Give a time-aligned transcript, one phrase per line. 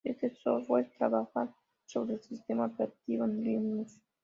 [0.03, 1.55] Este software trabaja
[1.85, 4.01] sobre el sistema operativo Linux.